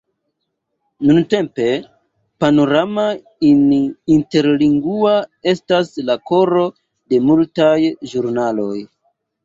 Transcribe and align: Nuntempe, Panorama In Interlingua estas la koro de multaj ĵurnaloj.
Nuntempe, 1.09 1.67
Panorama 2.45 3.05
In 3.51 3.61
Interlingua 4.17 5.15
estas 5.55 5.95
la 6.11 6.19
koro 6.33 6.69
de 7.13 7.25
multaj 7.31 7.73
ĵurnaloj. 8.13 8.77